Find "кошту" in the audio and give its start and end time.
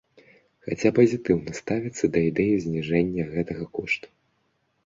3.81-4.07